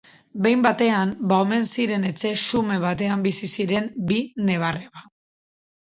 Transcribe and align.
Behin 0.45 0.61
batean 0.65 1.11
ba 1.31 1.37
omen 1.45 1.67
ziren 1.75 2.07
etxe 2.11 2.31
xume 2.45 2.77
batean 2.87 3.23
bizi 3.27 3.53
ziren 3.55 3.93
bi 4.13 4.19
neba-arreba. 4.49 5.09